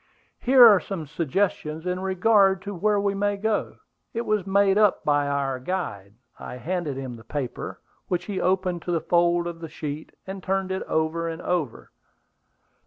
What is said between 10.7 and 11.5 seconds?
it over and